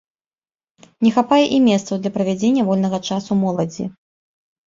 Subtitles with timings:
[1.07, 3.85] Не хапае і месцаў для правядзення вольнага часу моладзі.